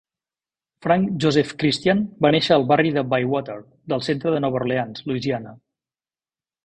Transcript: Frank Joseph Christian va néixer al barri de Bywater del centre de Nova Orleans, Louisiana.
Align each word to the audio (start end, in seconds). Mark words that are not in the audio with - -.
Frank 0.85 1.11
Joseph 1.25 1.51
Christian 1.63 2.01
va 2.25 2.31
néixer 2.35 2.55
al 2.57 2.65
barri 2.71 2.93
de 2.95 3.03
Bywater 3.11 3.59
del 3.95 4.03
centre 4.09 4.33
de 4.37 4.41
Nova 4.47 4.63
Orleans, 4.65 5.05
Louisiana. 5.13 5.55